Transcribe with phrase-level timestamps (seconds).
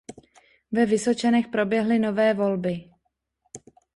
[0.71, 2.89] Ve Vysočanech proběhly nové volby.